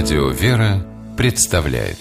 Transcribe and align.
Радио 0.00 0.28
«Вера» 0.28 0.86
представляет. 1.16 1.98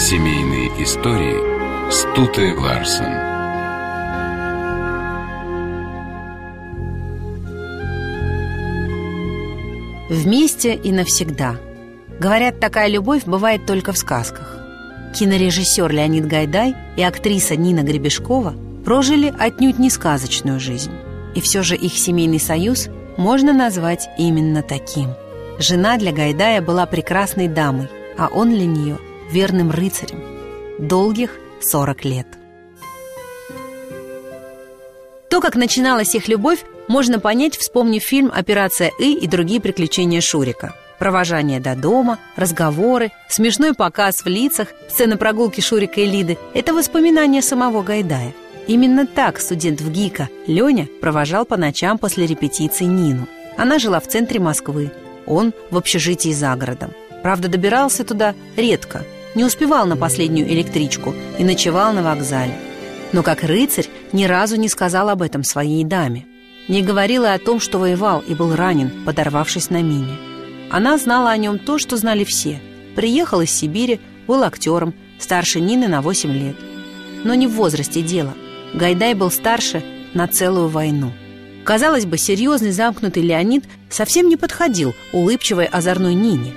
Семейные 0.00 0.82
истории 0.82 1.92
Стуты 1.92 2.52
Ларсен. 2.58 3.14
Вместе 10.10 10.74
и 10.74 10.90
навсегда. 10.90 11.54
Говорят, 12.18 12.58
такая 12.58 12.88
любовь 12.88 13.26
бывает 13.26 13.66
только 13.66 13.92
в 13.92 13.98
сказках. 13.98 14.58
Кинорежиссер 15.14 15.92
Леонид 15.92 16.26
Гайдай 16.26 16.74
и 16.96 17.04
актриса 17.04 17.54
Нина 17.54 17.84
Гребешкова 17.84 18.56
прожили 18.84 19.32
отнюдь 19.38 19.78
не 19.78 19.90
сказочную 19.90 20.58
жизнь. 20.58 20.90
И 21.36 21.40
все 21.40 21.62
же 21.62 21.76
их 21.76 21.92
семейный 21.92 22.40
союз– 22.40 22.88
можно 23.16 23.52
назвать 23.52 24.08
именно 24.18 24.62
таким. 24.62 25.10
Жена 25.58 25.96
для 25.96 26.12
Гайдая 26.12 26.60
была 26.60 26.86
прекрасной 26.86 27.48
дамой, 27.48 27.88
а 28.18 28.28
он 28.28 28.50
для 28.50 28.66
нее 28.66 28.98
верным 29.30 29.70
рыцарем. 29.70 30.22
Долгих 30.78 31.38
40 31.60 32.04
лет. 32.04 32.26
То, 35.30 35.40
как 35.40 35.56
начиналась 35.56 36.14
их 36.14 36.28
любовь, 36.28 36.64
можно 36.86 37.18
понять, 37.18 37.56
вспомнив 37.56 38.02
фильм 38.02 38.30
«Операция 38.34 38.90
И» 38.98 39.14
и 39.14 39.26
другие 39.26 39.60
приключения 39.60 40.20
Шурика. 40.20 40.74
Провожание 40.98 41.60
до 41.60 41.74
дома, 41.74 42.18
разговоры, 42.36 43.10
смешной 43.28 43.74
показ 43.74 44.24
в 44.24 44.26
лицах, 44.26 44.68
сцена 44.88 45.16
прогулки 45.16 45.60
Шурика 45.60 46.00
и 46.00 46.06
Лиды– 46.06 46.38
это 46.54 46.72
воспоминания 46.72 47.42
самого 47.42 47.82
Гайдая– 47.82 48.32
Именно 48.66 49.06
так 49.06 49.40
студент 49.40 49.80
в 49.82 49.90
ГИКа 49.90 50.30
Леня 50.46 50.88
провожал 51.00 51.44
по 51.44 51.56
ночам 51.56 51.98
после 51.98 52.26
репетиции 52.26 52.84
Нину. 52.84 53.28
Она 53.58 53.78
жила 53.78 54.00
в 54.00 54.08
центре 54.08 54.40
Москвы, 54.40 54.90
он 55.26 55.52
в 55.70 55.76
общежитии 55.76 56.32
за 56.32 56.54
городом. 56.56 56.92
Правда, 57.22 57.48
добирался 57.48 58.04
туда 58.04 58.34
редко, 58.56 59.04
не 59.34 59.44
успевал 59.44 59.86
на 59.86 59.96
последнюю 59.96 60.48
электричку 60.48 61.14
и 61.38 61.44
ночевал 61.44 61.92
на 61.92 62.02
вокзале. 62.02 62.54
Но 63.12 63.22
как 63.22 63.42
рыцарь 63.42 63.86
ни 64.12 64.24
разу 64.24 64.56
не 64.56 64.68
сказал 64.68 65.10
об 65.10 65.22
этом 65.22 65.44
своей 65.44 65.84
даме. 65.84 66.26
Не 66.66 66.82
говорил 66.82 67.24
и 67.24 67.28
о 67.28 67.38
том, 67.38 67.60
что 67.60 67.78
воевал 67.78 68.24
и 68.26 68.34
был 68.34 68.56
ранен, 68.56 69.04
подорвавшись 69.04 69.68
на 69.68 69.82
мине. 69.82 70.16
Она 70.70 70.96
знала 70.96 71.30
о 71.30 71.36
нем 71.36 71.58
то, 71.58 71.78
что 71.78 71.98
знали 71.98 72.24
все. 72.24 72.60
Приехал 72.96 73.42
из 73.42 73.50
Сибири, 73.50 74.00
был 74.26 74.42
актером, 74.42 74.94
старше 75.18 75.60
Нины 75.60 75.86
на 75.86 76.00
8 76.00 76.32
лет. 76.32 76.56
Но 77.24 77.34
не 77.34 77.46
в 77.46 77.52
возрасте 77.52 78.00
дело– 78.00 78.32
Гайдай 78.74 79.14
был 79.14 79.30
старше 79.30 79.84
на 80.14 80.26
целую 80.26 80.68
войну. 80.68 81.12
Казалось 81.64 82.06
бы, 82.06 82.18
серьезный 82.18 82.72
замкнутый 82.72 83.22
Леонид 83.22 83.64
совсем 83.88 84.28
не 84.28 84.36
подходил 84.36 84.94
улыбчивой 85.12 85.66
озорной 85.66 86.14
Нине. 86.14 86.52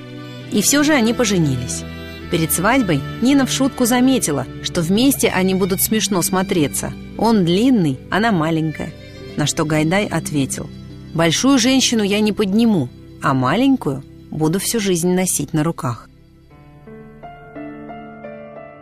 И 0.52 0.62
все 0.62 0.84
же 0.84 0.94
они 0.94 1.14
поженились. 1.14 1.84
Перед 2.32 2.52
свадьбой 2.52 3.02
Нина 3.22 3.46
в 3.46 3.52
шутку 3.52 3.86
заметила, 3.86 4.46
что 4.64 4.82
вместе 4.82 5.30
они 5.30 5.54
будут 5.54 5.82
смешно 5.82 6.22
смотреться. 6.22 6.92
Он 7.18 7.46
длинный, 7.46 8.00
она 8.10 8.32
маленькая. 8.32 8.92
На 9.38 9.46
что 9.46 9.64
Гайдай 9.64 10.08
ответил, 10.08 10.68
«Большую 11.14 11.60
женщину 11.60 12.04
я 12.04 12.20
не 12.20 12.34
подниму, 12.34 12.90
а 13.22 13.34
маленькую 13.34 14.04
буду 14.32 14.60
всю 14.60 14.80
жизнь 14.80 15.14
носить 15.14 15.54
на 15.54 15.64
руках». 15.64 16.10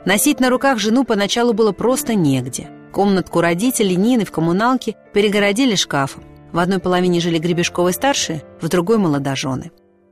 Носить 0.05 0.39
на 0.39 0.49
руках 0.49 0.79
жену 0.79 1.03
поначалу 1.03 1.53
было 1.53 1.71
просто 1.71 2.13
негде. 2.13 2.69
Комнатку 2.95 3.41
родителей 3.41 3.97
Нины 3.97 4.23
в 4.23 4.31
коммуналке 4.31 4.95
перегородили 5.13 5.75
шкафом. 5.75 6.23
В 6.53 6.59
одной 6.59 6.79
половине 6.79 7.19
жили 7.19 7.39
Гребешковы-старшие, 7.39 8.41
в 8.61 8.69
другой– 8.69 8.97
молодожены. 8.99 9.71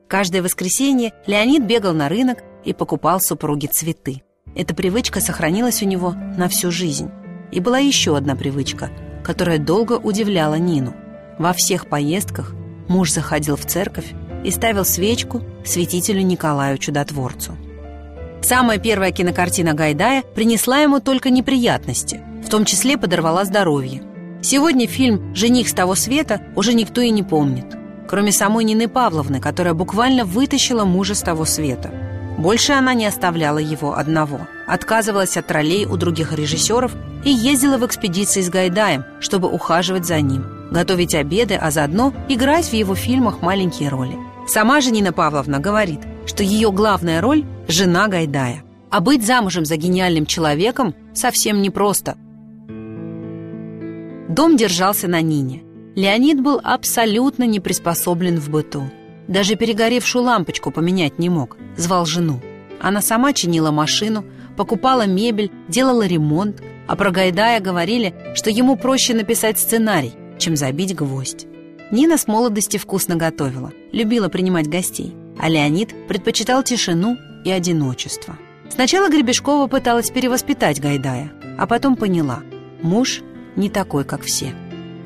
Каждое 0.10 0.42
воскресенье 0.42 1.14
Леонид 1.26 1.64
бегал 1.64 1.94
на 1.94 2.10
рынок 2.10 2.40
и 2.66 2.74
покупал 2.74 3.22
супруге 3.22 3.70
цветы. 3.70 4.22
Эта 4.54 4.76
привычка 4.76 5.22
сохранилась 5.22 5.82
у 5.82 5.86
него 5.86 6.12
на 6.12 6.50
всю 6.50 6.72
жизнь. 6.72 7.10
И 7.54 7.62
была 7.62 7.78
еще 7.78 8.18
одна 8.18 8.36
привычка, 8.36 8.90
которая 9.24 9.60
долго 9.60 9.94
удивляла 9.94 10.56
Нину. 10.56 10.94
Во 11.40 11.54
всех 11.54 11.88
поездках 11.88 12.54
муж 12.90 13.14
заходил 13.14 13.56
в 13.56 13.66
церковь 13.66 14.12
и 14.44 14.52
ставил 14.52 14.84
свечку 14.84 15.42
святителю 15.64 16.22
Николаю 16.22 16.78
Чудотворцу. 16.78 17.56
Самая 18.42 18.78
первая 18.78 19.14
кинокартина 19.14 19.74
Гайдая 19.74 20.24
принесла 20.36 20.80
ему 20.80 21.00
только 21.00 21.30
неприятности– 21.30 22.20
том 22.54 22.66
числе 22.66 23.00
подорвала 23.00 23.46
здоровье. 23.46 24.04
Сегодня 24.44 24.86
фильм 24.86 25.34
«Жених 25.34 25.68
с 25.68 25.74
того 25.74 25.96
света» 25.96 26.40
уже 26.56 26.76
никто 26.76 27.02
и 27.02 27.10
не 27.10 27.24
помнит, 27.24 27.66
кроме 28.08 28.32
самой 28.32 28.64
Нины 28.64 28.88
Павловны, 28.88 29.40
которая 29.40 29.74
буквально 29.74 30.24
вытащила 30.24 30.86
мужа 30.86 31.16
с 31.16 31.24
того 31.24 31.46
света. 31.46 31.90
Больше 32.38 32.74
она 32.74 32.94
не 32.94 33.08
оставляла 33.08 33.58
его 33.58 33.98
одного, 33.98 34.42
отказывалась 34.68 35.36
от 35.36 35.50
ролей 35.52 35.88
у 35.88 35.98
других 35.98 36.32
режиссеров 36.32 36.92
и 37.26 37.32
ездила 37.32 37.80
в 37.80 37.88
экспедиции 37.88 38.42
с 38.42 38.52
Гайдаем, 38.52 39.04
чтобы 39.20 39.52
ухаживать 39.52 40.06
за 40.06 40.22
ним, 40.22 40.46
готовить 40.70 41.16
обеды, 41.16 41.56
а 41.56 41.72
заодно 41.72 42.14
играть 42.30 42.68
в 42.68 42.74
его 42.74 42.94
фильмах 42.94 43.42
маленькие 43.42 43.90
роли. 43.90 44.16
Сама 44.48 44.80
же 44.80 44.92
Нина 44.92 45.12
Павловна 45.12 45.58
говорит, 45.58 46.02
что 46.28 46.44
ее 46.44 46.72
главная 46.72 47.20
роль– 47.20 47.46
жена 47.68 48.08
Гайдая. 48.08 48.62
А 48.92 49.00
быть 49.00 49.26
замужем 49.26 49.66
за 49.66 49.76
гениальным 49.76 50.28
человеком 50.28 50.94
совсем 51.16 51.64
непросто, 51.64 52.16
Дом 54.34 54.58
держался 54.58 55.08
на 55.08 55.22
Нине. 55.22 55.64
Леонид 55.96 56.42
был 56.42 56.60
абсолютно 56.64 57.44
не 57.44 57.60
приспособлен 57.60 58.40
в 58.40 58.50
быту. 58.50 58.90
Даже 59.28 59.56
перегоревшую 59.56 60.24
лампочку 60.24 60.72
поменять 60.72 61.20
не 61.20 61.30
мог. 61.30 61.56
Звал 61.78 62.08
жену. 62.08 62.42
Она 62.82 63.02
сама 63.02 63.34
чинила 63.34 63.70
машину, 63.70 64.26
покупала 64.58 65.06
мебель, 65.06 65.52
делала 65.68 66.08
ремонт, 66.08 66.64
а 66.88 66.96
про 66.96 67.12
Гайдая 67.12 67.60
говорили, 67.60 68.16
что 68.34 68.50
ему 68.50 68.76
проще 68.76 69.14
написать 69.14 69.60
сценарий, 69.60 70.14
чем 70.40 70.56
забить 70.56 70.96
гвоздь. 70.96 71.46
Нина 71.92 72.18
с 72.18 72.26
молодости 72.26 72.78
вкусно 72.78 73.16
готовила, 73.16 73.72
любила 73.92 74.30
принимать 74.30 74.68
гостей, 74.68 75.14
а 75.38 75.48
Леонид 75.48 76.08
предпочитал 76.08 76.64
тишину 76.64 77.18
и 77.46 77.52
одиночество. 77.52 78.36
Сначала 78.72 79.10
Гребешкова 79.10 79.68
пыталась 79.68 80.10
перевоспитать 80.10 80.82
Гайдая, 80.82 81.32
а 81.60 81.68
потом 81.68 81.96
поняла– 81.96 82.42
муж 82.82 83.22
не 83.56 83.70
такой, 83.70 84.04
как 84.04 84.22
все. 84.24 84.54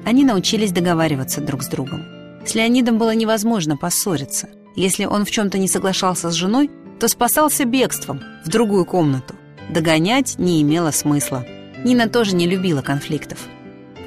Они 0.05 0.23
научились 0.23 0.71
договариваться 0.71 1.41
друг 1.41 1.63
с 1.63 1.67
другом. 1.67 2.05
С 2.45 2.55
Леонидом 2.55 2.97
было 2.97 3.13
невозможно 3.13 3.75
поссориться. 3.75 4.47
Если 4.75 5.05
он 5.05 5.25
в 5.25 5.31
чем-то 5.31 5.57
не 5.57 5.67
соглашался 5.67 6.29
с 6.29 6.33
женой, 6.33 6.69
то 6.99 7.07
спасался 7.07 7.65
бегством 7.65 8.21
в 8.45 8.49
другую 8.49 8.85
комнату. 8.85 9.35
Догонять 9.69 10.39
не 10.39 10.61
имело 10.61 10.91
смысла. 10.91 11.45
Нина 11.83 12.07
тоже 12.07 12.35
не 12.35 12.47
любила 12.47 12.81
конфликтов. 12.81 13.39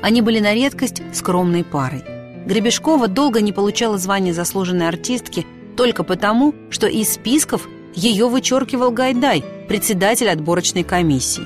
Они 0.03 0.23
были 0.23 0.41
на 0.41 0.55
редкость 0.55 1.03
скромной 1.13 1.65
парой. 1.65 2.03
Гребешкова 2.47 3.09
долго 3.09 3.43
не 3.43 3.53
получала 3.53 3.99
звания 3.99 4.33
заслуженной 4.33 4.89
артистки 4.89 5.47
только 5.77 6.03
потому, 6.03 6.55
что 6.71 6.87
из 6.87 7.13
списков 7.13 7.69
ее 7.95 8.29
вычеркивал 8.29 8.91
Гайдай, 8.91 9.45
председатель 9.69 10.31
отборочной 10.31 10.85
комиссии. 10.85 11.43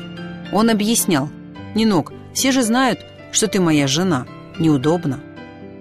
Он 0.53 0.71
объяснял, 0.71 1.29
«Нинок, 1.75 2.13
все 2.35 2.53
же 2.53 2.63
знают, 2.63 3.01
что 3.33 3.47
ты 3.47 3.61
моя 3.61 3.87
жена. 3.87 4.27
Неудобно. 4.59 5.21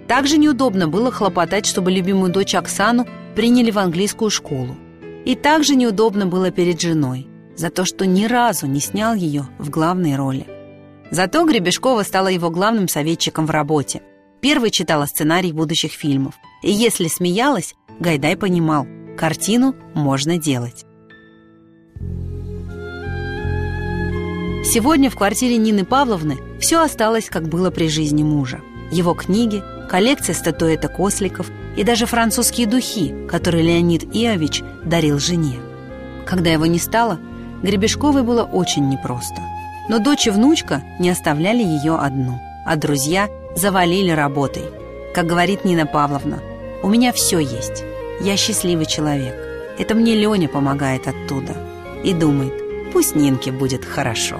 Также 0.08 0.38
неудобно 0.38 0.88
было 0.88 1.10
хлопотать, 1.10 1.66
чтобы 1.66 1.90
любимую 1.92 2.32
дочь 2.32 2.54
Оксану 2.54 3.06
приняли 3.34 3.70
в 3.70 3.78
английскую 3.78 4.30
школу. 4.30 4.76
И 5.24 5.34
также 5.34 5.74
неудобно 5.74 6.26
было 6.26 6.50
перед 6.50 6.80
женой 6.80 7.28
за 7.56 7.70
то, 7.70 7.84
что 7.84 8.04
ни 8.06 8.24
разу 8.24 8.66
не 8.66 8.80
снял 8.80 9.14
ее 9.14 9.48
в 9.58 9.70
главной 9.70 10.16
роли. 10.16 10.46
Зато 11.10 11.44
Гребешкова 11.44 12.02
стала 12.02 12.28
его 12.28 12.50
главным 12.50 12.88
советчиком 12.88 13.46
в 13.46 13.50
работе. 13.50 14.02
Первый 14.40 14.70
читала 14.70 15.06
сценарий 15.06 15.52
будущих 15.52 15.92
фильмов. 15.92 16.34
И 16.62 16.70
если 16.70 17.08
смеялась, 17.08 17.74
Гайдай 18.00 18.36
понимал, 18.36 18.86
картину 19.16 19.74
можно 19.94 20.38
делать. 20.38 20.84
Сегодня 24.64 25.10
в 25.10 25.16
квартире 25.16 25.58
Нины 25.58 25.84
Павловны 25.84 26.38
все 26.58 26.82
осталось, 26.82 27.28
как 27.28 27.48
было 27.48 27.70
при 27.70 27.86
жизни 27.88 28.22
мужа. 28.22 28.60
Его 28.90 29.12
книги, 29.12 29.62
коллекция 29.90 30.34
статуэток 30.34 30.98
осликов 30.98 31.50
и 31.76 31.84
даже 31.84 32.06
французские 32.06 32.66
духи, 32.66 33.14
которые 33.28 33.62
Леонид 33.62 34.04
Иович 34.04 34.62
дарил 34.82 35.18
жене. 35.18 35.56
Когда 36.24 36.50
его 36.50 36.64
не 36.64 36.78
стало, 36.78 37.18
Гребешковой 37.62 38.22
было 38.22 38.42
очень 38.42 38.88
непросто. 38.88 39.36
Но 39.90 39.98
дочь 39.98 40.26
и 40.26 40.30
внучка 40.30 40.82
не 40.98 41.10
оставляли 41.10 41.62
ее 41.62 41.96
одну, 41.96 42.40
а 42.64 42.76
друзья 42.76 43.28
завалили 43.54 44.12
работой. 44.12 44.64
Как 45.14 45.26
говорит 45.26 45.66
Нина 45.66 45.84
Павловна, 45.84 46.40
«У 46.82 46.88
меня 46.88 47.12
все 47.12 47.38
есть. 47.38 47.84
Я 48.22 48.38
счастливый 48.38 48.86
человек. 48.86 49.34
Это 49.78 49.94
мне 49.94 50.14
Леня 50.14 50.48
помогает 50.48 51.06
оттуда». 51.06 51.54
И 52.02 52.14
думает, 52.14 52.54
пусть 52.92 53.14
Нинке 53.14 53.52
будет 53.52 53.84
хорошо. 53.84 54.36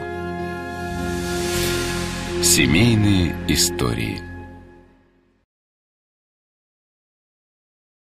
Семейные 2.44 3.34
истории 3.48 4.20